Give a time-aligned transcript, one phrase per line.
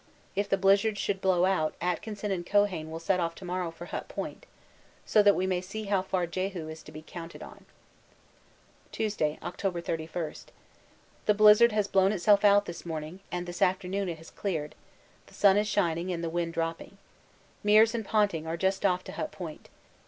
[0.35, 3.85] If the blizzard should blow out, Atkinson and Keohane will set off to morrow for
[3.85, 4.47] Hut Point,
[5.05, 7.65] so that we may see how far Jehu is to be counted on.
[8.91, 10.33] Tuesday, October 31.
[11.27, 14.73] The blizzard has blown itself out this morning, and this afternoon it has cleared;
[15.27, 16.97] the sun is shining and the wind dropping.
[17.63, 19.69] Meares and Ponting are just off to Hut Point.